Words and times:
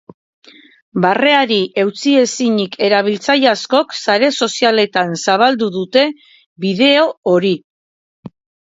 Barreari 1.03 1.59
eutsi 1.83 2.15
ezinik 2.23 2.79
erabiltzaile 2.89 3.51
askok 3.53 3.95
sare 4.01 4.33
sozialetan 4.47 5.15
zabaldu 5.29 5.73
dute 5.81 6.09
bideo 6.67 7.09
hori. 7.35 7.59